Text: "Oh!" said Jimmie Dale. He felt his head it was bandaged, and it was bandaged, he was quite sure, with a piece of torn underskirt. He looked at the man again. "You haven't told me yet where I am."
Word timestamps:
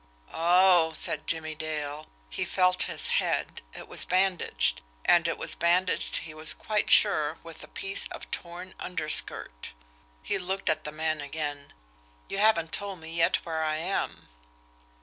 "Oh!" 0.33 0.93
said 0.95 1.27
Jimmie 1.27 1.53
Dale. 1.53 2.07
He 2.27 2.43
felt 2.43 2.81
his 2.89 3.07
head 3.21 3.61
it 3.71 3.87
was 3.87 4.03
bandaged, 4.03 4.81
and 5.05 5.27
it 5.27 5.37
was 5.37 5.53
bandaged, 5.53 6.17
he 6.25 6.33
was 6.33 6.55
quite 6.55 6.89
sure, 6.89 7.37
with 7.43 7.63
a 7.63 7.67
piece 7.67 8.07
of 8.07 8.31
torn 8.31 8.73
underskirt. 8.79 9.73
He 10.23 10.39
looked 10.39 10.71
at 10.71 10.85
the 10.85 10.91
man 10.91 11.21
again. 11.21 11.71
"You 12.29 12.39
haven't 12.39 12.71
told 12.71 12.99
me 12.99 13.13
yet 13.15 13.45
where 13.45 13.63
I 13.63 13.75
am." 13.75 14.27